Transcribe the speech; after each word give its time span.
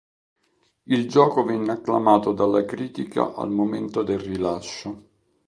Il 0.87 1.07
gioco 1.07 1.43
venne 1.43 1.73
acclamato 1.73 2.31
dalla 2.33 2.65
critica 2.65 3.35
al 3.35 3.51
momento 3.51 4.01
del 4.01 4.17
rilascio. 4.17 5.03